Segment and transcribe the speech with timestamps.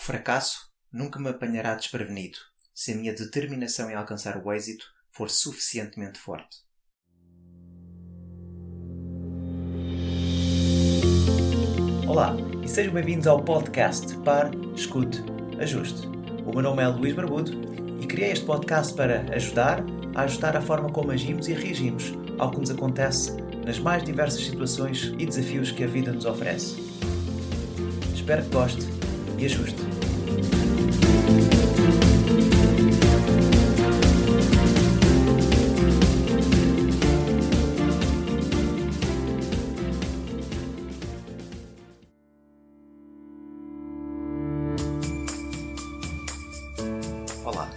[0.00, 2.38] O fracasso nunca me apanhará desprevenido
[2.74, 6.56] se a minha determinação em alcançar o êxito for suficientemente forte.
[12.08, 12.34] Olá
[12.64, 15.18] e sejam bem-vindos ao podcast Par, Escute,
[15.60, 16.06] Ajuste.
[16.46, 17.52] O meu nome é Luís Barbudo
[18.02, 22.04] e criei este podcast para ajudar a ajustar a forma como agimos e reagimos
[22.38, 23.32] ao que nos acontece
[23.66, 26.80] nas mais diversas situações e desafios que a vida nos oferece.
[28.14, 28.99] Espero que goste
[29.40, 29.80] e ajuste.
[47.42, 47.70] Olá.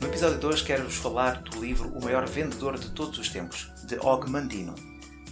[0.00, 3.70] No episódio de hoje quero-vos falar do livro O Maior Vendedor de Todos os Tempos,
[3.86, 4.74] de Og Mandino.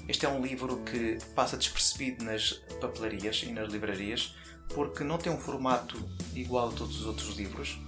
[0.06, 2.52] Este é um livro que passa despercebido nas
[2.83, 4.34] papelarias e nas livrarias
[4.74, 5.96] porque não tem um formato
[6.34, 7.78] igual a todos os outros livros,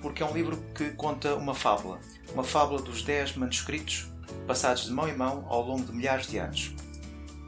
[0.00, 2.00] porque é um livro que conta uma fábula,
[2.32, 4.08] uma fábula dos 10 manuscritos
[4.46, 6.74] passados de mão em mão ao longo de milhares de anos.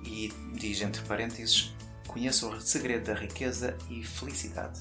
[0.05, 1.75] E diz entre parênteses:
[2.07, 4.81] conheça o segredo da riqueza e felicidade.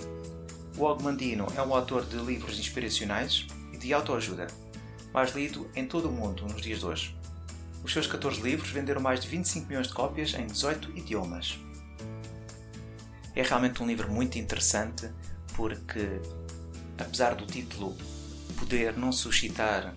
[0.78, 4.48] O Og Mandino é um autor de livros inspiracionais e de autoajuda,
[5.14, 7.16] mais lido em todo o mundo nos dias de hoje.
[7.84, 11.58] Os seus 14 livros venderam mais de 25 milhões de cópias em 18 idiomas.
[13.36, 15.10] É realmente um livro muito interessante
[15.56, 16.20] porque,
[16.98, 17.96] apesar do título
[18.58, 19.94] poder não suscitar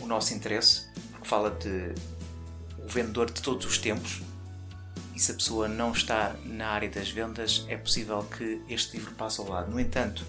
[0.00, 1.94] o nosso interesse, porque fala de
[2.78, 4.22] o vendedor de todos os tempos,
[5.14, 9.12] e se a pessoa não está na área das vendas, é possível que este livro
[9.14, 9.70] passe ao lado.
[9.70, 10.24] No entanto,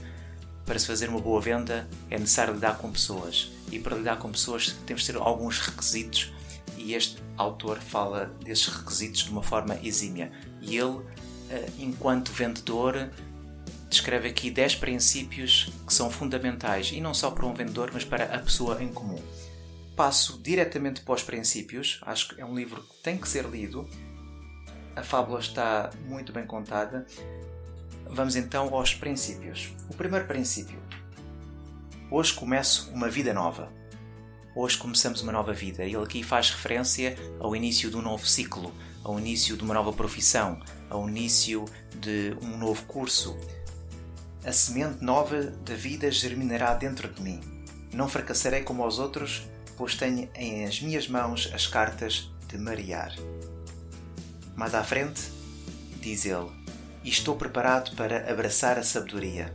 [0.65, 4.31] para se fazer uma boa venda é necessário lidar com pessoas, e para lidar com
[4.31, 6.33] pessoas temos de ter alguns requisitos,
[6.75, 10.31] e este autor fala desses requisitos de uma forma exímia.
[10.61, 11.01] E ele,
[11.77, 13.09] enquanto vendedor,
[13.89, 18.25] descreve aqui 10 princípios que são fundamentais, e não só para um vendedor, mas para
[18.25, 19.21] a pessoa em comum.
[19.95, 23.87] Passo diretamente para os princípios, acho que é um livro que tem que ser lido
[24.99, 27.05] a fábula está muito bem contada.
[28.05, 29.71] Vamos então aos princípios.
[29.89, 30.77] O primeiro princípio.
[32.11, 33.71] Hoje começo uma vida nova.
[34.53, 35.85] Hoje começamos uma nova vida.
[35.85, 39.93] Ele aqui faz referência ao início de um novo ciclo, ao início de uma nova
[39.93, 41.65] profissão, ao início
[41.99, 43.37] de um novo curso.
[44.43, 47.41] A semente nova da vida germinará dentro de mim.
[47.93, 49.43] Não fracassarei como os outros,
[49.77, 53.15] pois tenho em as minhas mãos as cartas de marear.
[54.55, 55.21] Mais à frente,
[56.01, 56.49] diz ele,
[57.03, 59.53] e estou preparado para abraçar a sabedoria,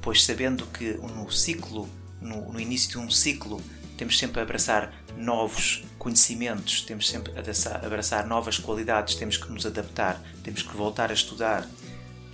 [0.00, 1.88] pois sabendo que no ciclo,
[2.20, 3.60] no, no início de um ciclo,
[4.00, 9.66] temos sempre a abraçar novos conhecimentos, temos sempre a abraçar, novas qualidades, temos que nos
[9.66, 11.68] adaptar, temos que voltar a estudar.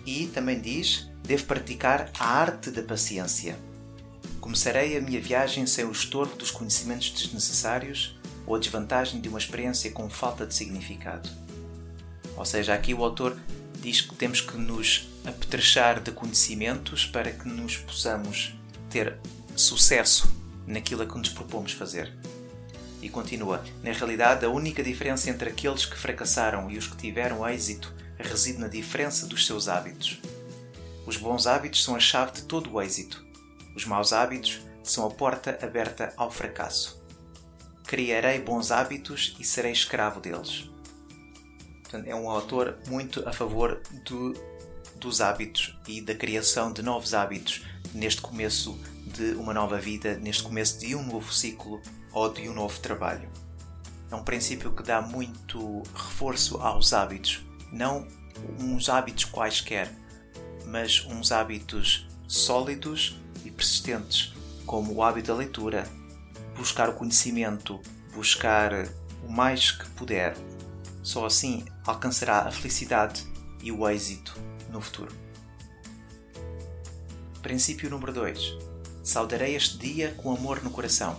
[0.06, 3.58] E também diz, devo praticar a arte da paciência.
[4.40, 8.16] Começarei a minha viagem sem o estorvo dos conhecimentos desnecessários
[8.46, 11.28] ou a desvantagem de uma experiência com falta de significado.
[12.36, 13.36] Ou seja, aqui o autor
[13.82, 18.54] diz que temos que nos apetrechar de conhecimentos para que nos possamos
[18.88, 19.18] ter
[19.56, 20.35] sucesso
[20.66, 22.12] naquilo a que nos propomos fazer.
[23.00, 27.48] E continua: Na realidade, a única diferença entre aqueles que fracassaram e os que tiveram
[27.48, 30.20] êxito reside na diferença dos seus hábitos.
[31.06, 33.24] Os bons hábitos são a chave de todo o êxito.
[33.76, 37.00] Os maus hábitos são a porta aberta ao fracasso.
[37.86, 40.68] Criarei bons hábitos e serei escravo deles.
[41.82, 44.32] Portanto, é um autor muito a favor do,
[44.96, 48.76] dos hábitos e da criação de novos hábitos neste começo
[49.16, 51.80] de uma nova vida, neste começo de um novo ciclo
[52.12, 53.28] ou de um novo trabalho.
[54.10, 58.06] É um princípio que dá muito reforço aos hábitos, não
[58.60, 59.90] uns hábitos quaisquer,
[60.66, 64.34] mas uns hábitos sólidos e persistentes,
[64.66, 65.88] como o hábito da leitura,
[66.54, 67.80] buscar o conhecimento,
[68.14, 68.72] buscar
[69.24, 70.36] o mais que puder.
[71.02, 73.26] Só assim alcançará a felicidade
[73.62, 74.38] e o êxito
[74.70, 75.14] no futuro.
[77.42, 78.65] Princípio número 2.
[79.06, 81.16] Saudarei este dia com amor no coração.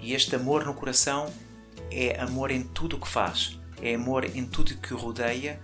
[0.00, 1.30] E este amor no coração
[1.90, 5.60] é amor em tudo o que faz, é amor em tudo o que o rodeia,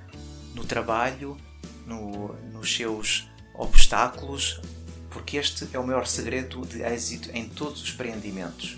[0.55, 1.39] no trabalho,
[1.87, 4.61] no, nos seus obstáculos,
[5.09, 8.77] porque este é o maior segredo de êxito em todos os empreendimentos.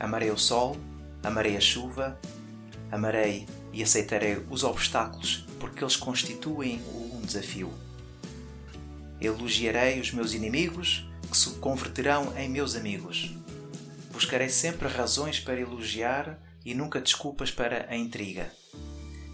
[0.00, 0.78] Amarei o sol,
[1.22, 2.18] amarei a chuva,
[2.90, 6.80] amarei e aceitarei os obstáculos porque eles constituem
[7.12, 7.70] um desafio.
[9.20, 13.34] Elogiarei os meus inimigos que se converterão em meus amigos.
[14.12, 18.52] Buscarei sempre razões para elogiar e nunca desculpas para a intriga.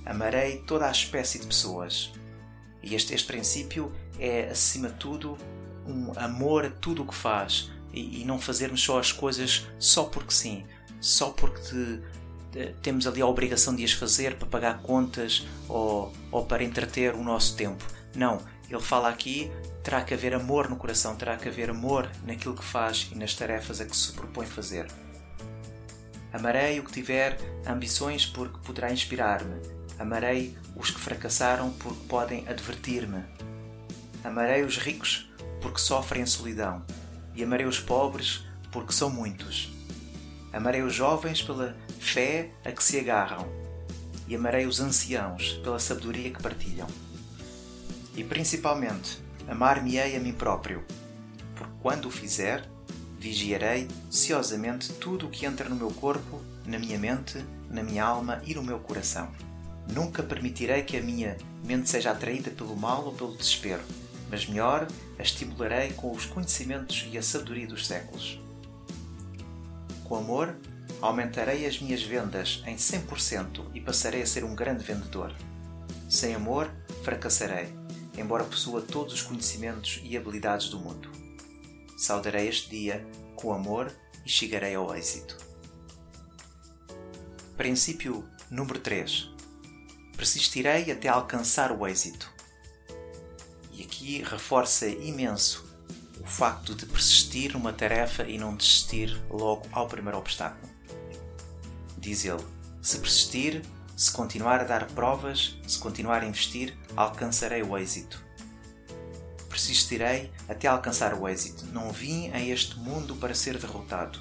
[0.07, 2.11] Amarei toda a espécie de pessoas.
[2.83, 5.37] E este, este princípio é, acima de tudo,
[5.87, 10.05] um amor a tudo o que faz e, e não fazermos só as coisas só
[10.05, 10.65] porque sim,
[11.03, 12.01] só porque te,
[12.51, 17.15] te, temos ali a obrigação de as fazer para pagar contas ou, ou para entreter
[17.15, 17.85] o nosso tempo.
[18.17, 19.51] Não, ele fala aqui
[19.83, 23.35] terá que haver amor no coração, terá que haver amor naquilo que faz e nas
[23.35, 24.87] tarefas a que se propõe fazer.
[26.33, 27.37] Amarei o que tiver
[27.67, 29.61] ambições porque poderá inspirar-me.
[29.99, 33.25] Amarei os que fracassaram porque podem advertir-me.
[34.23, 35.29] Amarei os ricos
[35.61, 36.85] porque sofrem solidão.
[37.35, 39.73] E amarei os pobres porque são muitos.
[40.53, 43.49] Amarei os jovens pela fé a que se agarram.
[44.29, 46.87] E amarei os anciãos pela sabedoria que partilham.
[48.15, 49.19] E principalmente,
[49.49, 50.85] amar-me-ei a mim próprio,
[51.55, 52.69] porque quando o fizer,
[53.19, 58.43] vigiarei ciosamente tudo o que entra no meu corpo, na minha mente, na minha alma
[58.45, 59.31] e no meu coração.
[59.93, 63.83] Nunca permitirei que a minha mente seja atraída pelo mal ou pelo desespero,
[64.31, 64.87] mas melhor
[65.19, 68.41] a estimularei com os conhecimentos e a sabedoria dos séculos.
[70.05, 70.57] Com amor,
[71.01, 75.35] aumentarei as minhas vendas em 100% e passarei a ser um grande vendedor.
[76.09, 76.71] Sem amor,
[77.05, 77.80] fracassarei
[78.21, 81.11] embora possua todos os conhecimentos e habilidades do mundo.
[81.97, 83.93] Saudarei este dia com amor
[84.25, 85.37] e chegarei ao êxito.
[87.57, 89.31] Princípio número 3.
[90.17, 92.31] Persistirei até alcançar o êxito.
[93.73, 95.69] E aqui reforça imenso
[96.21, 100.71] o facto de persistir numa tarefa e não desistir logo ao primeiro obstáculo.
[101.97, 102.45] Diz ele:
[102.83, 103.63] se persistir,
[104.01, 108.25] se continuar a dar provas, se continuar a investir, alcançarei o êxito.
[109.47, 111.67] Persistirei até alcançar o êxito.
[111.67, 114.19] Não vim a este mundo para ser derrotado,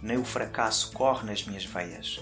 [0.00, 2.18] nem o fracasso corre nas minhas veias.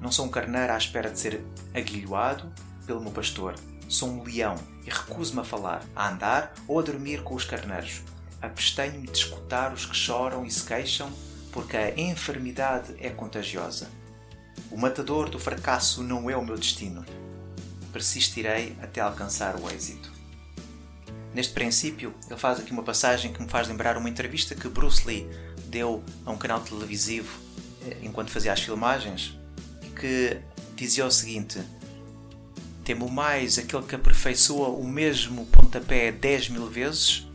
[0.00, 2.52] Não sou um carneiro à espera de ser aguilhoado
[2.84, 3.54] pelo meu pastor.
[3.88, 8.02] Sou um leão e recuso-me a falar, a andar ou a dormir com os carneiros.
[8.42, 11.12] Abstenho-me de escutar os que choram e se queixam,
[11.52, 13.86] porque a enfermidade é contagiosa.
[14.70, 17.04] O matador do fracasso não é o meu destino.
[17.92, 20.12] Persistirei até alcançar o êxito.
[21.34, 25.06] Neste princípio, ele faz aqui uma passagem que me faz lembrar uma entrevista que Bruce
[25.06, 25.28] Lee
[25.66, 27.38] deu a um canal televisivo
[27.86, 29.36] eh, enquanto fazia as filmagens
[29.82, 30.40] e que
[30.74, 31.60] dizia o seguinte:
[32.84, 37.26] Temo mais aquele que aperfeiçoa o mesmo pontapé 10 mil vezes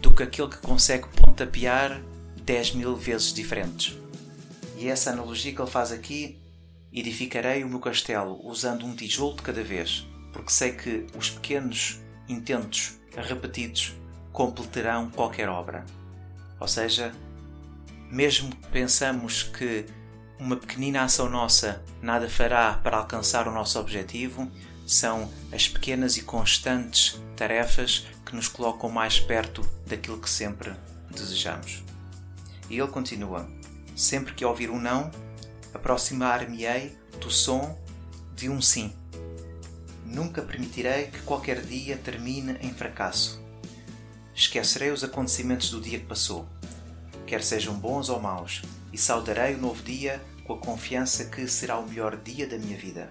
[0.00, 2.00] do que aquele que consegue pontapear
[2.44, 3.98] 10 mil vezes diferentes.
[4.76, 6.38] E essa analogia que ele faz aqui
[6.94, 12.00] Edificarei o meu castelo usando um tijolo de cada vez, porque sei que os pequenos
[12.28, 13.94] intentos repetidos
[14.32, 15.84] completarão qualquer obra.
[16.60, 17.12] Ou seja,
[18.08, 19.86] mesmo que pensamos que
[20.38, 24.48] uma pequenina ação nossa nada fará para alcançar o nosso objetivo,
[24.86, 30.72] são as pequenas e constantes tarefas que nos colocam mais perto daquilo que sempre
[31.10, 31.82] desejamos.
[32.70, 33.48] E ele continua:
[33.96, 35.10] sempre que ouvir um não,
[35.74, 37.76] aproximar-me-ei do som
[38.34, 38.92] de um sim.
[40.06, 43.42] Nunca permitirei que qualquer dia termine em fracasso.
[44.34, 46.48] Esquecerei os acontecimentos do dia que passou,
[47.26, 48.62] quer sejam bons ou maus,
[48.92, 52.76] e saudarei o novo dia com a confiança que será o melhor dia da minha
[52.76, 53.10] vida.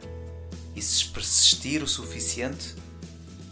[0.75, 2.75] E se persistir o suficiente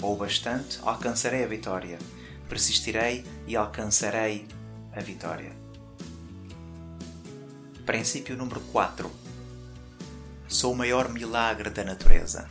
[0.01, 1.97] ou bastante, alcançarei a vitória.
[2.49, 4.47] Persistirei e alcançarei
[4.93, 5.60] a vitória.
[7.85, 9.11] Princípio número 4.
[10.47, 12.47] Sou o maior milagre da natureza.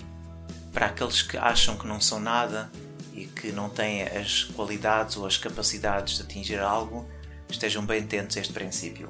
[0.73, 2.69] Para aqueles que acham que não são nada
[3.15, 7.09] e que não têm as qualidades ou as capacidades de atingir algo,
[7.49, 9.09] estejam bem atentos a este princípio.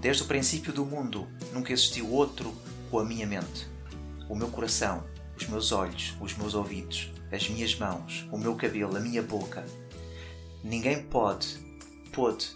[0.00, 2.52] Desde o princípio do mundo, nunca existiu outro
[2.90, 3.68] com a minha mente.
[4.28, 5.04] O meu coração,
[5.36, 9.64] os meus olhos, os meus ouvidos, as minhas mãos, o meu cabelo, a minha boca.
[10.64, 11.58] Ninguém pode,
[12.12, 12.50] pode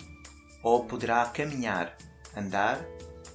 [0.64, 1.96] ou poderá caminhar
[2.36, 2.84] andar,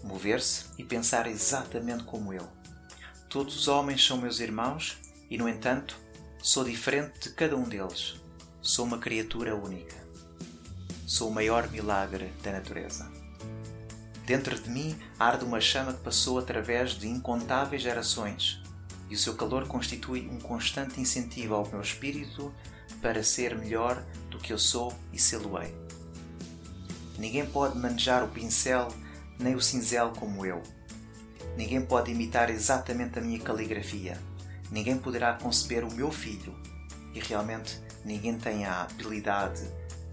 [0.03, 2.47] mover-se e pensar exatamente como eu.
[3.29, 4.97] Todos os homens são meus irmãos
[5.29, 5.97] e, no entanto,
[6.41, 8.15] sou diferente de cada um deles.
[8.61, 9.95] Sou uma criatura única.
[11.07, 13.11] Sou o maior milagre da natureza.
[14.25, 18.61] Dentro de mim arde uma chama que passou através de incontáveis gerações,
[19.09, 22.53] e o seu calor constitui um constante incentivo ao meu espírito
[23.01, 25.75] para ser melhor do que eu sou e sê-lo-ei.
[27.21, 28.87] Ninguém pode manejar o pincel
[29.37, 30.59] nem o cinzel como eu.
[31.55, 34.17] Ninguém pode imitar exatamente a minha caligrafia.
[34.71, 36.51] Ninguém poderá conceber o meu filho.
[37.13, 39.61] E realmente ninguém tem a habilidade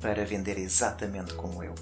[0.03, 1.75] para vender exatamente como eu.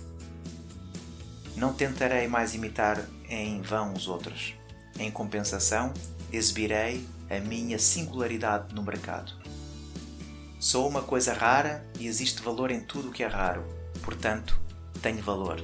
[1.57, 4.55] Não tentarei mais imitar em vão os outros.
[4.97, 5.93] Em compensação,
[6.33, 9.33] exibirei a minha singularidade no mercado.
[10.61, 13.65] Sou uma coisa rara e existe valor em tudo o que é raro.
[14.05, 14.65] Portanto,
[14.97, 15.63] tenho valor.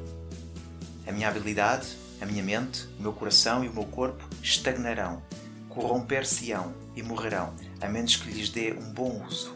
[1.06, 1.88] A minha habilidade,
[2.20, 5.22] a minha mente, o meu coração e o meu corpo estagnarão,
[5.68, 9.54] corromper-se-ão e morrerão, a menos que lhes dê um bom uso.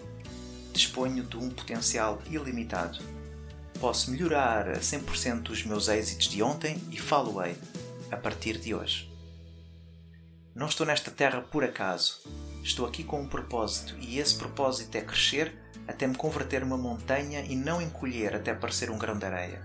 [0.72, 2.98] Disponho de um potencial ilimitado.
[3.80, 7.56] Posso melhorar a 100% os meus êxitos de ontem e falo-ei
[8.10, 9.10] a partir de hoje.
[10.54, 12.20] Não estou nesta terra por acaso.
[12.62, 15.54] Estou aqui com um propósito e esse propósito é crescer
[15.86, 19.62] até me converter numa montanha e não encolher até parecer um grão de areia.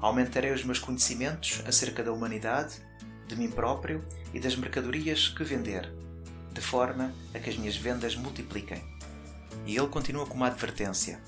[0.00, 2.76] Aumentarei os meus conhecimentos acerca da humanidade,
[3.28, 4.04] de mim próprio
[4.34, 5.92] e das mercadorias que vender,
[6.52, 8.82] de forma a que as minhas vendas multipliquem.
[9.66, 11.20] E ele continua com uma advertência: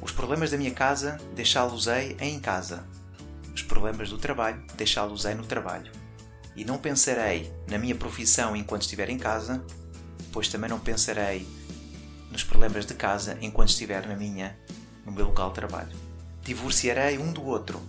[0.00, 2.84] Os problemas da minha casa deixá-los-ei em casa.
[3.54, 5.92] Os problemas do trabalho deixá-los-ei no trabalho.
[6.56, 9.64] E não pensarei na minha profissão enquanto estiver em casa,
[10.32, 11.46] pois também não pensarei
[12.30, 14.56] nos problemas de casa enquanto estiver na minha,
[15.04, 15.96] no meu local de trabalho.
[16.42, 17.80] Divorciarei um do outro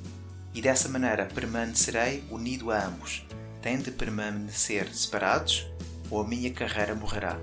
[0.53, 3.25] e dessa maneira permanecerei unido a ambos.
[3.61, 5.67] Tem de permanecer separados
[6.09, 7.37] ou a minha carreira morrerá.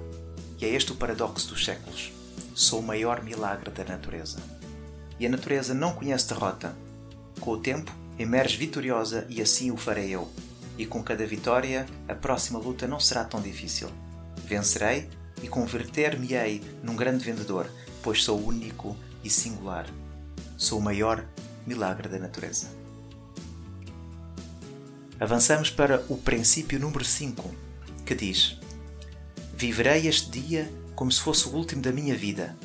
[0.59, 2.13] E é este o paradoxo dos séculos.
[2.55, 4.39] Sou o maior milagre da natureza.
[5.19, 6.77] E a natureza não conhece derrota.
[7.41, 10.29] Com o tempo, emerge vitoriosa e assim o farei eu.
[10.77, 13.89] E com cada vitória, a próxima luta não será tão difícil.
[14.45, 15.09] Vencerei
[15.43, 17.71] e converter-me-ei num grande vendedor,
[18.03, 19.87] pois sou único e singular.
[20.57, 21.25] Sou o maior
[21.67, 22.69] milagre da natureza.
[25.21, 27.55] Avançamos para o princípio número 5,
[28.07, 28.57] que diz:
[29.55, 32.57] Viverei este dia como se fosse o último da minha vida.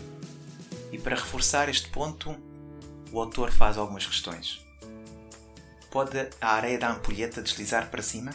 [0.91, 2.35] E para reforçar este ponto,
[3.11, 4.63] o autor faz algumas questões.
[5.91, 8.31] Pode a areia da ampulheta deslizar para cima?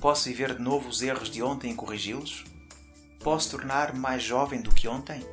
[0.00, 2.44] Posso viver de novo os erros de ontem e corrigi-los?
[3.22, 5.24] Posso tornar-me mais jovem do que ontem?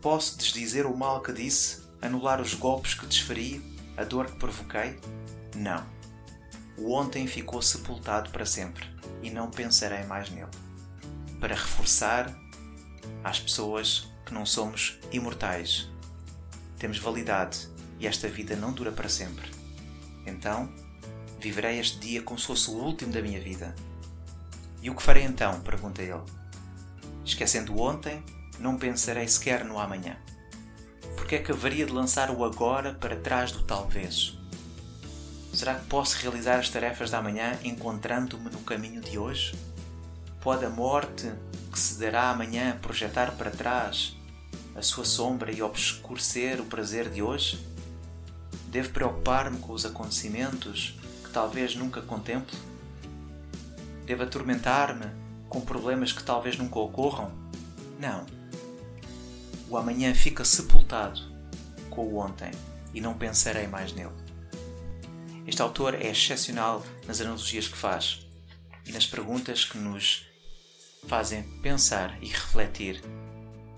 [0.00, 3.62] Posso desdizer o mal que disse, anular os golpes que desferi,
[3.94, 4.98] a dor que provoquei?
[5.54, 5.84] Não.
[6.78, 8.88] O ontem ficou sepultado para sempre
[9.22, 10.50] e não pensarei mais nele.
[11.38, 12.34] Para reforçar
[13.22, 15.90] às pessoas que não somos imortais.
[16.78, 17.68] Temos validade
[17.98, 19.50] e esta vida não dura para sempre.
[20.26, 20.72] Então,
[21.38, 23.74] viverei este dia como se fosse o último da minha vida.
[24.80, 25.60] E o que farei então?
[25.60, 26.43] pergunta ele.
[27.24, 28.22] Esquecendo o ontem,
[28.58, 30.16] não pensarei sequer no amanhã.
[31.16, 34.38] Porque é que haveria de lançar o agora para trás do talvez?
[35.52, 39.54] Será que posso realizar as tarefas da manhã encontrando-me no caminho de hoje?
[40.40, 41.32] Pode a morte
[41.72, 44.16] que se dará amanhã projetar para trás
[44.76, 47.64] a sua sombra e obscurecer o prazer de hoje?
[48.66, 52.58] Devo preocupar-me com os acontecimentos que talvez nunca contemple?
[54.04, 55.23] Devo atormentar-me
[55.54, 57.30] com problemas que talvez nunca ocorram?
[58.00, 58.26] Não.
[59.70, 61.20] O amanhã fica sepultado
[61.88, 62.50] com o ontem
[62.92, 64.10] e não pensarei mais nele.
[65.46, 68.26] Este autor é excepcional nas analogias que faz
[68.84, 70.26] e nas perguntas que nos
[71.06, 73.00] fazem pensar e refletir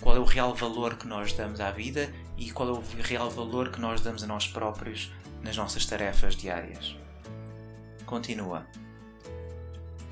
[0.00, 3.28] qual é o real valor que nós damos à vida e qual é o real
[3.28, 6.96] valor que nós damos a nós próprios nas nossas tarefas diárias.
[8.06, 8.66] Continua.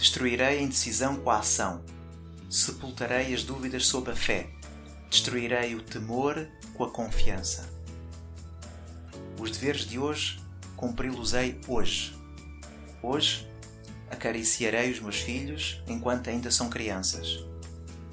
[0.05, 1.83] Destruirei a indecisão com a ação,
[2.51, 4.51] sepultarei as dúvidas sob a fé,
[5.09, 7.67] destruirei o temor com a confiança.
[9.41, 10.39] Os deveres de hoje
[10.77, 12.15] cumpri-los-ei hoje.
[13.03, 13.49] Hoje
[14.11, 17.43] acariciarei os meus filhos enquanto ainda são crianças.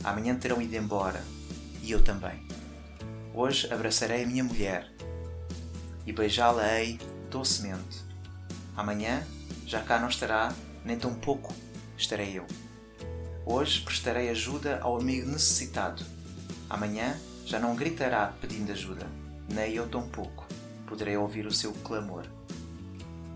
[0.01, 1.21] Amanhã terão ido embora
[1.83, 2.41] e eu também.
[3.33, 4.89] Hoje abraçarei a minha mulher
[6.07, 6.97] e beijá-la-ei
[7.29, 8.01] docemente.
[8.77, 9.27] Amanhã
[9.67, 10.55] já cá não estará,
[10.85, 11.53] nem tão pouco
[12.01, 12.45] estarei eu.
[13.45, 16.03] Hoje prestarei ajuda ao amigo necessitado.
[16.69, 19.07] Amanhã já não gritará pedindo ajuda,
[19.49, 20.45] nem eu tão pouco
[20.85, 22.25] poderei ouvir o seu clamor.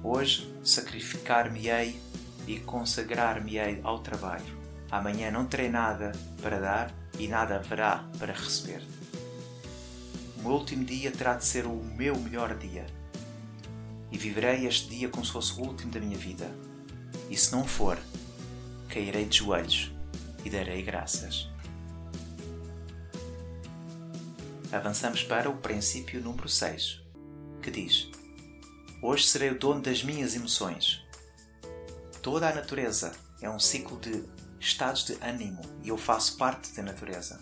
[0.04, 2.00] Hoje sacrificar-me-ei
[2.48, 4.54] e consagrar-me-ei ao trabalho.
[4.92, 8.82] Amanhã não terei nada para dar e nada haverá para receber.
[10.38, 12.86] O meu último dia terá de ser o meu melhor dia.
[14.12, 16.50] E viverei este dia como se fosse o último da minha vida.
[17.30, 17.98] E se não for,
[18.96, 19.92] cairei de joelhos
[20.46, 21.50] e darei graças.
[24.72, 27.02] Avançamos para o princípio número 6,
[27.62, 28.10] que diz:
[29.02, 31.04] Hoje serei o dono das minhas emoções.
[32.22, 33.12] Toda a natureza
[33.42, 34.24] é um ciclo de
[34.62, 37.38] estados de ânimo e eu faço parte da natureza.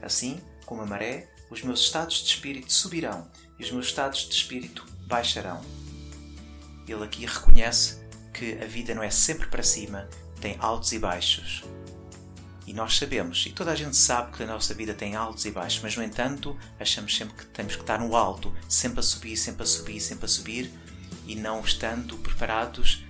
[0.00, 4.34] Assim como a maré, os meus estados de espírito subirão e os meus estados de
[4.34, 5.60] espírito baixarão.
[6.86, 7.98] Ele aqui reconhece
[8.32, 10.08] que a vida não é sempre para cima,
[10.44, 11.64] tem altos e baixos.
[12.66, 15.50] E nós sabemos, e toda a gente sabe que a nossa vida tem altos e
[15.50, 19.38] baixos, mas no entanto achamos sempre que temos que estar no alto, sempre a subir,
[19.38, 20.70] sempre a subir, sempre a subir,
[21.26, 23.06] e não estando preparados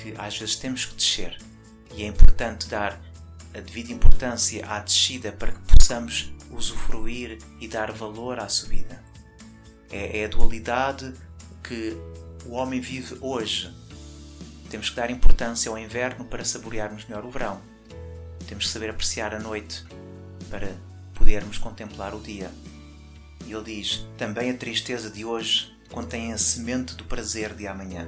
[0.00, 1.36] que às vezes temos que descer.
[1.94, 2.98] E é importante dar
[3.54, 9.04] a devida importância à descida para que possamos usufruir e dar valor à subida.
[9.90, 11.12] É, é a dualidade
[11.62, 11.94] que
[12.46, 13.70] o homem vive hoje.
[14.72, 17.60] Temos que dar importância ao inverno para saborearmos melhor o verão
[18.52, 19.82] temos que saber apreciar a noite
[20.50, 20.76] para
[21.14, 22.50] podermos contemplar o dia.
[23.46, 28.06] E ele diz: Também a tristeza de hoje contém a semente do prazer de amanhã.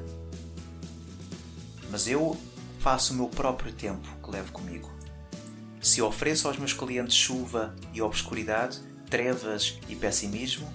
[1.91, 2.39] Mas eu
[2.79, 4.93] faço o meu próprio tempo que levo comigo.
[5.81, 8.79] Se ofereço aos meus clientes chuva e obscuridade,
[9.09, 10.71] trevas e pessimismo,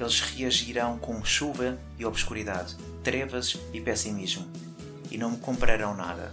[0.00, 4.44] eles reagirão com chuva e obscuridade, trevas e pessimismo,
[5.10, 6.32] e não me comprarão nada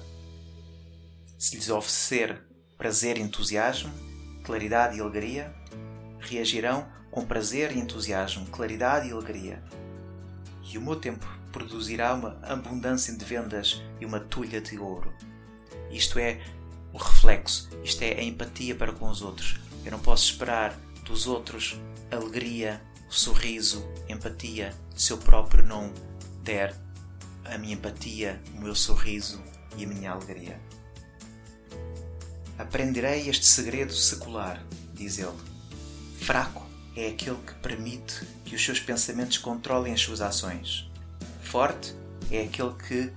[1.44, 2.42] se lhes oferecer
[2.78, 3.92] prazer e entusiasmo,
[4.46, 5.54] claridade e alegria,
[6.18, 9.62] reagirão com prazer e entusiasmo, claridade e alegria.
[10.64, 15.14] E o meu tempo produzirá uma abundância de vendas e uma tulha de ouro.
[15.92, 16.42] Isto é
[16.94, 19.60] o reflexo, isto é a empatia para com os outros.
[19.84, 21.78] Eu não posso esperar dos outros
[22.10, 25.92] alegria, sorriso, empatia, se eu próprio não
[26.42, 26.74] der
[27.46, 29.42] a minha empatia, o meu sorriso
[29.78, 30.60] e a minha alegria.
[32.58, 35.38] Aprenderei este segredo secular, diz ele.
[36.20, 36.64] Fraco
[36.96, 40.90] é aquele que permite que os seus pensamentos controlem as suas ações.
[41.42, 41.94] Forte
[42.32, 43.12] é aquele que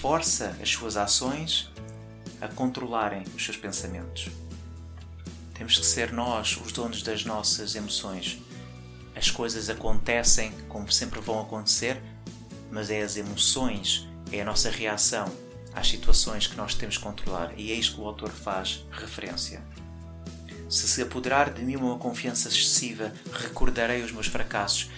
[0.00, 1.70] força as suas ações
[2.40, 4.28] a controlarem os seus pensamentos.
[5.54, 8.38] Temos que ser nós os donos das nossas emoções.
[9.14, 12.00] As coisas acontecem como sempre vão acontecer,
[12.70, 15.30] mas é as emoções, é a nossa reação,
[15.74, 19.62] às situações que nós temos que controlar, e é isto que o autor faz referência.
[20.68, 24.90] Se se apoderar de mim uma confiança excessiva, recordarei os meus fracassos.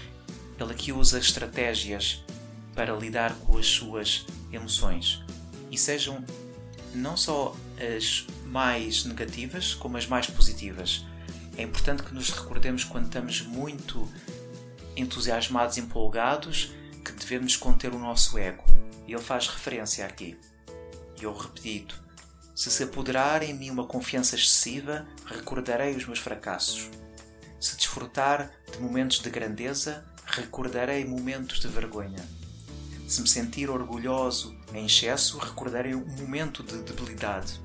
[0.59, 2.25] Ele aqui usa estratégias
[2.75, 5.23] para lidar com as suas emoções
[5.71, 6.25] e sejam
[6.93, 11.05] não só as mais negativas como as mais positivas.
[11.57, 14.09] É importante que nos recordemos quando estamos muito
[14.97, 16.73] entusiasmados, empolgados,
[17.21, 18.65] devemos conter o nosso ego.
[19.07, 20.39] E ele faz referência aqui
[21.21, 22.03] e eu repito:
[22.55, 26.91] se se apoderar em mim uma confiança excessiva, recordarei os meus fracassos.
[27.61, 32.27] Se desfrutar de momentos de grandeza, recordarei momentos de vergonha.
[33.07, 37.61] Se me sentir orgulhoso em excesso, recordarei um momento de debilidade.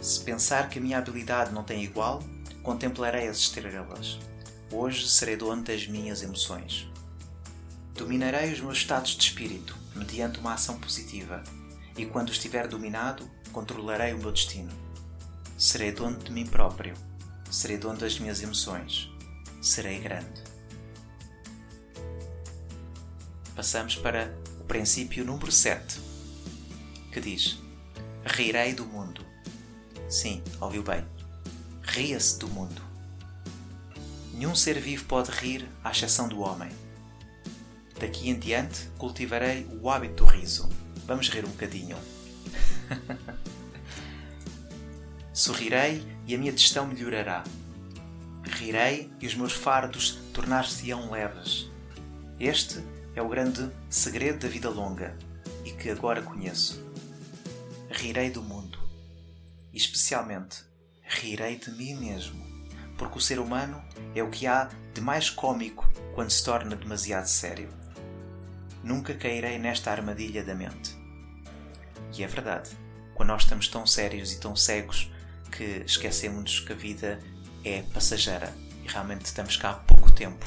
[0.00, 2.22] Se pensar que a minha habilidade não tem igual,
[2.62, 4.18] contemplarei as estrelas.
[4.72, 6.87] Hoje serei dono das minhas emoções.
[7.98, 11.42] Dominarei os meus estados de espírito mediante uma ação positiva
[11.96, 14.70] e quando estiver dominado, controlarei o meu destino.
[15.58, 16.94] Serei dono de mim próprio,
[17.50, 19.10] serei dono das minhas emoções,
[19.60, 20.44] serei grande.
[23.56, 26.00] Passamos para o princípio número 7,
[27.12, 27.58] que diz:
[28.24, 29.26] Rirei do mundo.
[30.08, 31.04] Sim, ouviu bem.
[31.82, 32.80] Ria-se do mundo.
[34.32, 36.70] Nenhum ser vivo pode rir à exceção do homem.
[38.00, 40.68] Daqui em diante cultivarei o hábito do riso
[41.08, 41.96] Vamos rir um bocadinho.
[45.32, 47.44] Sorrirei e a minha digestão melhorará.
[48.44, 51.70] Rirei e os meus fardos tornar-se-ão leves.
[52.38, 52.84] Este
[53.16, 55.16] é o grande segredo da vida longa
[55.64, 56.86] e que agora conheço.
[57.88, 58.78] Rirei do mundo
[59.72, 60.62] e, especialmente,
[61.02, 62.44] rirei de mim mesmo,
[62.98, 63.82] porque o ser humano
[64.14, 67.77] é o que há de mais cômico quando se torna demasiado sério.
[68.82, 70.96] Nunca cairei nesta armadilha da mente.
[72.16, 72.70] E é verdade.
[73.14, 75.10] Quando nós estamos tão sérios e tão cegos
[75.50, 77.18] que esquecemos que a vida
[77.64, 80.44] é passageira e realmente estamos cá há pouco tempo.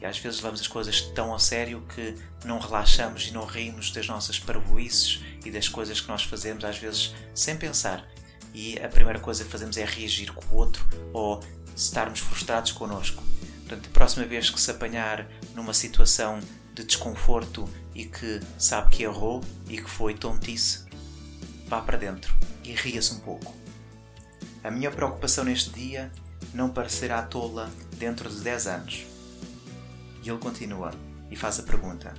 [0.00, 3.90] E às vezes levamos as coisas tão a sério que não relaxamos e não rimos
[3.90, 8.06] das nossas parvoices e das coisas que nós fazemos, às vezes sem pensar.
[8.52, 11.42] E a primeira coisa que fazemos é reagir com o outro ou
[11.74, 13.22] estarmos frustrados connosco.
[13.66, 16.38] Portanto, a próxima vez que se apanhar numa situação
[16.74, 20.84] de desconforto e que sabe que errou e que foi tontice,
[21.68, 22.34] vá para dentro
[22.64, 23.54] e ria-se um pouco.
[24.62, 26.10] A minha preocupação neste dia
[26.52, 29.06] não parecerá tola dentro de 10 anos.
[30.22, 30.92] E ele continua
[31.30, 32.14] e faz a pergunta: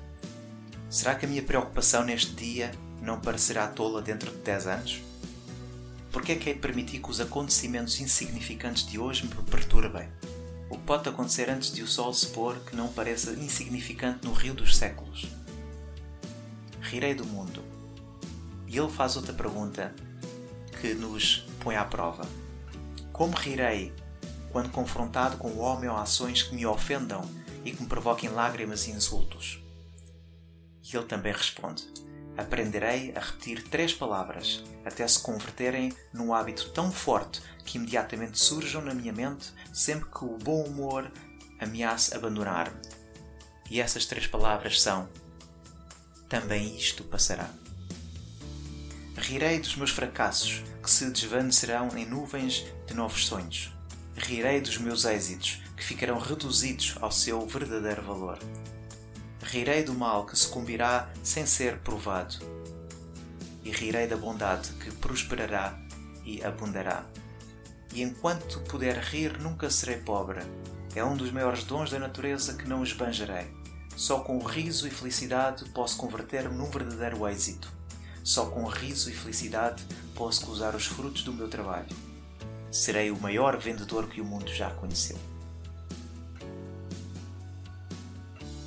[0.90, 5.02] Será que a minha preocupação neste dia não parecerá tola dentro de 10 anos?
[6.12, 10.08] Por que é que é permitir que os acontecimentos insignificantes de hoje me perturbem?
[10.70, 14.34] O que pode acontecer antes de o sol se pôr que não pareça insignificante no
[14.34, 15.28] rio dos séculos?
[16.82, 17.64] Rirei do mundo,
[18.68, 19.94] e ele faz outra pergunta
[20.82, 22.28] que nos põe à prova.
[23.14, 23.94] Como rirei
[24.52, 27.22] quando confrontado com o homem ou ações que me ofendam
[27.64, 29.60] e que me provoquem lágrimas e insultos?
[30.84, 31.88] E ele também responde:
[32.38, 38.82] Aprenderei a repetir três palavras até se converterem num hábito tão forte que imediatamente surjam
[38.82, 41.10] na minha mente sempre que o bom humor
[41.60, 42.78] ameace abandonar-me.
[43.70, 45.10] E essas três palavras são:
[46.30, 47.50] Também isto passará.
[49.18, 53.72] Rirei dos meus fracassos, que se desvanecerão em nuvens de novos sonhos.
[54.16, 58.38] Rirei dos meus êxitos, que ficarão reduzidos ao seu verdadeiro valor.
[59.46, 62.36] Rirei do mal que sucumbirá sem ser provado.
[63.64, 65.78] E rirei da bondade que prosperará
[66.26, 67.06] e abundará.
[67.94, 70.42] E enquanto puder rir, nunca serei pobre.
[70.96, 73.46] É um dos maiores dons da natureza que não esbanjarei.
[73.96, 77.72] Só com riso e felicidade posso converter-me num verdadeiro êxito.
[78.24, 81.96] Só com riso e felicidade posso gozar os frutos do meu trabalho.
[82.72, 85.35] Serei o maior vendedor que o mundo já conheceu.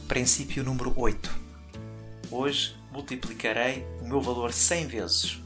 [0.09, 1.39] Princípio número 8.
[2.31, 5.39] Hoje multiplicarei o meu valor 100 vezes.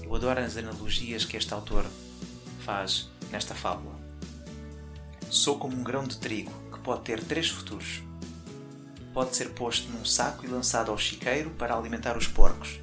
[0.00, 1.84] Eu adoro as analogias que este autor
[2.64, 3.98] faz nesta fábula.
[5.28, 8.00] Sou como um grão de trigo que pode ter três futuros.
[9.12, 12.78] Pode ser posto num saco e lançado ao chiqueiro para alimentar os porcos.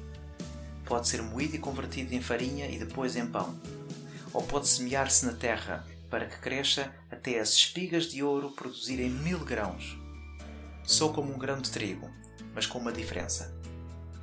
[0.84, 3.58] Pode ser moído e convertido em farinha e depois em pão.
[4.30, 9.38] Ou pode semear-se na terra para que cresça até as espigas de ouro produzirem mil
[9.38, 10.03] grãos.
[10.86, 12.10] Sou como um grão de trigo,
[12.54, 13.54] mas com uma diferença.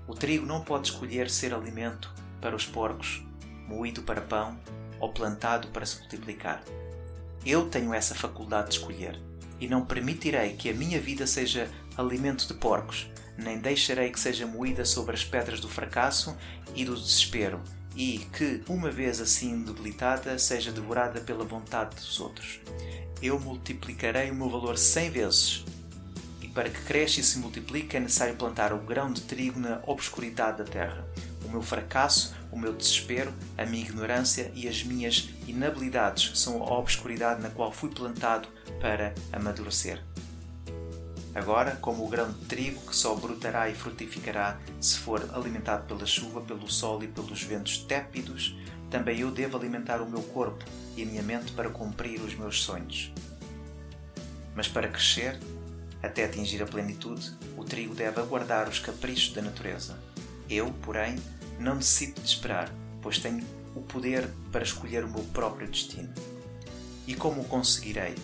[0.08, 3.24] O trigo não pode escolher ser alimento para os porcos,
[3.68, 4.60] moído para pão
[5.00, 6.64] ou plantado para se multiplicar.
[7.44, 9.20] Eu tenho essa faculdade de escolher
[9.60, 14.46] e não permitirei que a minha vida seja alimento de porcos, nem deixarei que seja
[14.46, 16.38] moída sobre as pedras do fracasso
[16.76, 17.60] e do desespero,
[17.96, 22.60] e que, uma vez assim debilitada, seja devorada pela vontade dos outros.
[23.20, 25.66] Eu multiplicarei o meu valor cem vezes,
[26.54, 30.60] para que cresça e se multiplique é necessário plantar o grão de trigo na obscuridade
[30.60, 31.06] da terra.
[31.46, 36.78] O meu fracasso, o meu desespero, a minha ignorância e as minhas inabilidades são a
[36.78, 38.48] obscuridade na qual fui plantado
[38.80, 40.02] para amadurecer.
[41.34, 46.06] Agora, como o grão de trigo que só brotará e frutificará se for alimentado pela
[46.06, 48.58] chuva, pelo sol e pelos ventos tépidos,
[48.90, 50.66] também eu devo alimentar o meu corpo
[50.98, 53.14] e a minha mente para cumprir os meus sonhos.
[54.54, 55.40] Mas para crescer,
[56.02, 60.00] até atingir a plenitude, o trigo deve aguardar os caprichos da natureza.
[60.50, 61.16] Eu, porém,
[61.60, 66.14] não necessito de esperar, pois tenho o poder para escolher o meu próprio destino.
[67.08, 68.16] E como o conseguirei?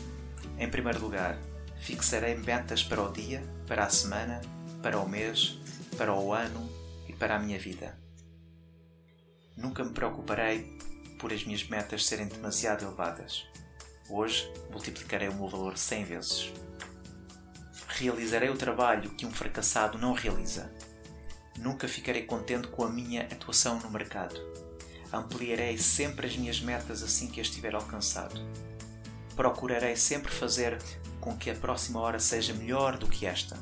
[0.57, 1.37] Em primeiro lugar,
[1.79, 4.41] fixarei metas para o dia, para a semana,
[4.81, 5.59] para o mês,
[5.97, 6.69] para o ano
[7.07, 7.97] e para a minha vida.
[9.55, 10.77] Nunca me preocuparei
[11.19, 13.45] por as minhas metas serem demasiado elevadas.
[14.09, 16.53] Hoje multiplicarei o meu valor 100 vezes.
[17.99, 20.71] Realizarei o trabalho que um fracassado não realiza.
[21.57, 24.39] Nunca ficarei contente com a minha atuação no mercado.
[25.11, 28.39] Ampliarei sempre as minhas metas assim que as tiver alcançado.
[29.35, 30.77] Procurarei sempre fazer
[31.19, 33.57] com que a próxima hora seja melhor do que esta.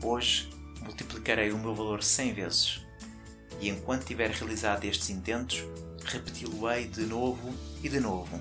[0.00, 0.48] Hoje
[0.80, 2.86] multiplicarei o meu valor cem vezes,
[3.60, 5.64] e enquanto tiver realizado estes intentos,
[6.04, 7.52] repeti-lo-ei de novo
[7.82, 8.40] e de novo,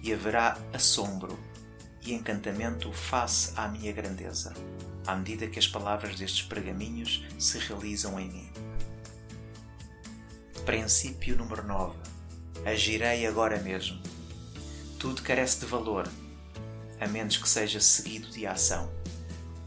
[0.00, 1.36] e haverá assombro
[2.04, 4.52] e encantamento face à minha grandeza,
[5.06, 8.52] à medida que as palavras destes pergaminhos se realizam em mim.
[10.64, 11.96] Princípio número 9.
[12.64, 14.00] Agirei agora mesmo.
[14.98, 16.08] Tudo carece de valor,
[17.00, 18.88] a menos que seja seguido de ação.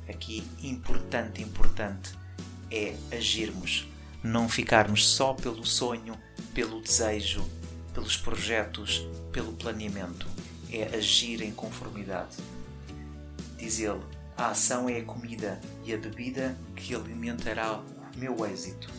[0.08, 2.12] Aqui, importante, importante
[2.71, 3.88] é agirmos,
[4.24, 6.17] não ficarmos só pelo sonho,
[6.54, 7.45] pelo desejo,
[7.93, 10.35] pelos projetos, pelo planeamento.
[10.77, 12.35] É agir em conformidade.
[13.57, 14.01] Diz ele:
[14.38, 18.89] a ação é a comida e a bebida que alimentará o meu êxito.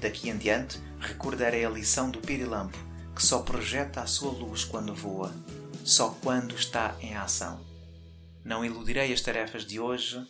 [0.00, 2.76] Daqui em diante, recordarei a lição do pirilampo,
[3.14, 5.32] que só projeta a sua luz quando voa
[5.84, 7.60] só quando está em ação.
[8.44, 10.24] Não iludirei as tarefas de hoje,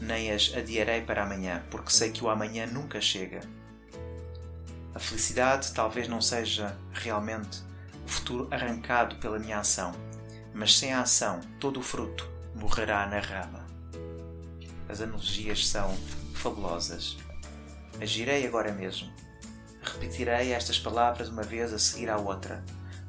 [0.00, 3.40] nem as adiarei para amanhã, porque sei que o amanhã nunca chega.
[4.94, 7.62] A felicidade talvez não seja realmente
[8.10, 9.92] futuro arrancado pela minha ação,
[10.52, 13.66] mas sem a ação, todo o fruto morrerá na rama.
[14.88, 15.96] As analogias são
[16.34, 17.16] fabulosas.
[18.00, 19.10] Agirei agora mesmo.
[19.82, 22.64] Repetirei estas palavras uma vez a seguir à outra.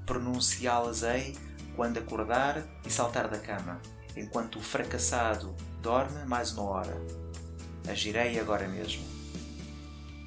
[0.06, 1.36] Pronunciá-las-ei
[1.76, 3.82] quando acordar e saltar da cama,
[4.16, 6.96] enquanto o fracassado dorme mais uma hora.
[7.88, 9.04] Agirei agora mesmo.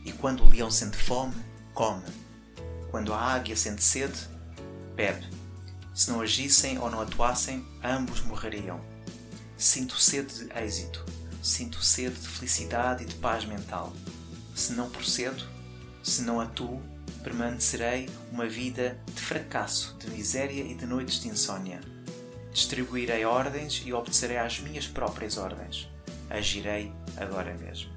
[0.04, 1.34] E quando o leão sente fome,
[1.72, 2.04] come.
[2.90, 4.33] quando a águia sente sede,
[4.94, 5.26] bebe.
[5.94, 8.80] Se não agissem ou não atuassem, ambos morreriam.
[9.56, 11.04] Sinto sede de êxito.
[11.42, 13.92] Sinto sede de felicidade e de paz mental.
[14.54, 15.44] Se não procedo,
[16.02, 16.82] se não atuo,
[17.22, 21.80] permanecerei uma vida de fracasso, de miséria e de noites de insônia.
[22.52, 25.88] Distribuirei ordens e obedecerei às minhas próprias ordens.
[26.30, 27.92] Agirei agora mesmo.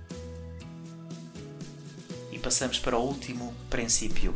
[2.31, 4.33] E passamos para o último princípio.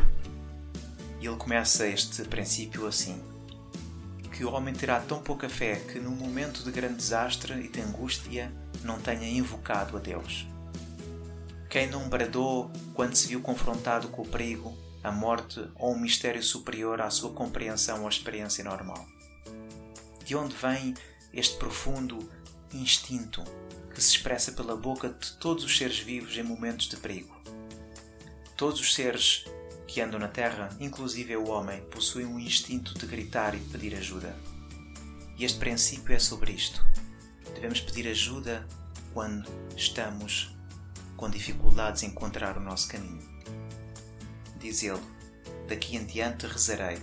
[1.22, 3.22] E ele começa este princípio assim:
[4.32, 7.80] Que o homem terá tão pouca fé que, num momento de grande desastre e de
[7.80, 8.52] angústia,
[8.84, 10.48] não tenha invocado a Deus.
[11.70, 16.42] Quem não bradou quando se viu confrontado com o perigo, a morte ou um mistério
[16.42, 19.06] superior à sua compreensão ou experiência normal?
[20.26, 20.96] De onde vem
[21.32, 22.18] este profundo
[22.74, 23.44] instinto
[23.94, 27.40] que se expressa pela boca de todos os seres vivos em momentos de perigo?
[28.58, 29.46] Todos os seres
[29.92, 34.34] que andam na Terra, inclusive o homem, possuem um instinto de gritar e pedir ajuda.
[35.38, 36.82] E este princípio é sobre isto.
[37.54, 38.66] Devemos pedir ajuda
[39.14, 40.56] quando estamos
[41.18, 43.22] com dificuldades em encontrar o nosso caminho.
[44.62, 45.02] Diz ele:
[45.68, 46.98] Daqui em diante rezarei,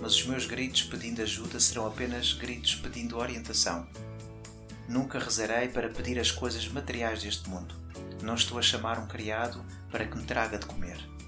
[0.00, 3.86] mas os meus gritos pedindo ajuda serão apenas gritos pedindo orientação.
[4.88, 7.74] Nunca rezarei para pedir as coisas materiais deste mundo.
[8.22, 11.19] Não estou a chamar um criado para que me traga de comer.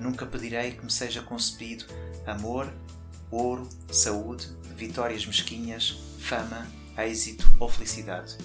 [0.00, 1.86] Nunca pedirei que me seja concebido
[2.26, 2.72] amor,
[3.30, 6.66] ouro, saúde, vitórias mesquinhas, fama,
[6.98, 8.36] êxito ou felicidade.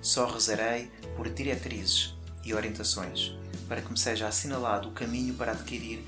[0.00, 2.14] Só rezarei por diretrizes,
[2.48, 3.34] e orientações,
[3.68, 6.02] para que me seja assinalado o caminho para adquirir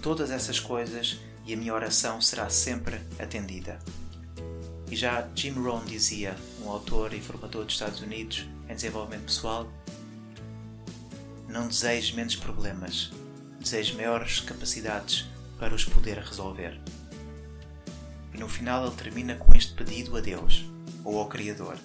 [0.00, 3.78] todas essas coisas e a minha oração será sempre atendida.
[4.88, 9.68] E já Jim Rohn dizia, um autor e formador dos Estados Unidos em desenvolvimento pessoal,
[11.48, 13.10] não desejo menos problemas,
[13.62, 15.26] desejo maiores capacidades
[15.58, 16.80] para os poder resolver.
[18.34, 20.64] E no final ele termina com este pedido a Deus,
[21.04, 21.78] ou ao Criador.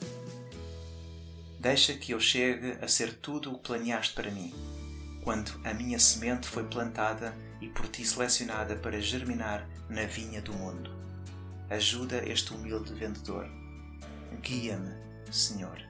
[1.59, 4.53] Deixa que eu chegue a ser tudo o que planeaste para mim,
[5.23, 10.53] quando a minha semente foi plantada e por ti selecionada para germinar na vinha do
[10.53, 10.91] mundo.
[11.69, 13.47] Ajuda este humilde vendedor.
[14.41, 14.93] Guia-me,
[15.31, 15.81] Senhor.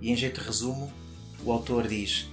[0.00, 0.92] E em jeito de resumo,
[1.44, 2.28] o autor diz: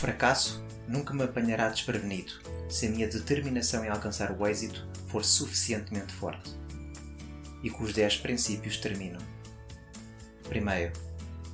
[0.00, 2.32] fracasso nunca me apanhará desprevenido
[2.70, 6.58] se a minha determinação em alcançar o êxito for suficientemente forte.
[7.62, 9.18] E com os 10 princípios termino.
[10.48, 10.94] Primeiro,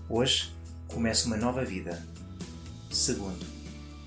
[0.09, 0.55] hoje
[0.87, 2.01] começo uma nova vida.
[2.89, 3.45] Segundo,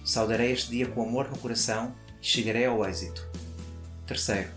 [0.05, 3.27] saudarei este dia com amor no coração e chegarei ao êxito.
[4.07, 4.49] Terceiro,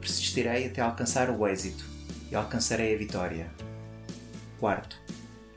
[0.00, 1.84] persistirei até alcançar o êxito
[2.32, 3.48] e alcançarei a vitória.
[4.58, 5.00] Quarto,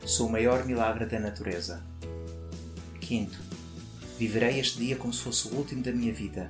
[0.05, 1.83] sou o maior milagre da natureza.
[3.01, 3.46] Quinto,
[4.17, 6.49] viverei este dia como se fosse o último da minha vida,